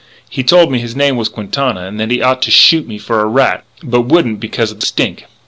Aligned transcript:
"He 0.31 0.41
told 0.43 0.71
me 0.71 0.79
his 0.79 0.95
name 0.95 1.15
was 1.15 1.29
Quintana, 1.29 1.81
and 1.81 1.99
that 1.99 2.09
he 2.09 2.23
ought 2.23 2.41
to 2.41 2.49
shoot 2.49 2.87
me 2.87 2.97
for 2.97 3.19
a 3.19 3.27
rat, 3.27 3.63
but 3.83 4.01
wouldn't 4.01 4.39
because 4.39 4.71
of 4.71 4.79
the 4.79 4.85
stink. 4.87 5.25